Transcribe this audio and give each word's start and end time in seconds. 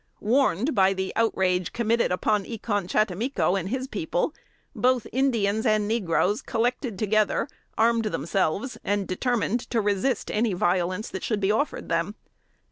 Warned 0.19 0.73
by 0.73 0.93
the 0.95 1.13
outrage 1.15 1.73
committed 1.73 2.11
upon 2.11 2.43
E 2.47 2.57
con 2.57 2.87
chattimico 2.87 3.55
and 3.55 3.69
his 3.69 3.87
people, 3.87 4.33
both 4.75 5.05
Indians 5.11 5.63
and 5.63 5.87
negroes 5.87 6.41
collected 6.41 6.97
together, 6.97 7.47
armed 7.77 8.05
themselves, 8.05 8.79
and 8.83 9.07
determined 9.07 9.59
to 9.69 9.79
resist 9.79 10.31
any 10.31 10.53
violence 10.53 11.07
that 11.09 11.21
should 11.21 11.39
be 11.39 11.51
offered 11.51 11.87
them. 11.87 12.15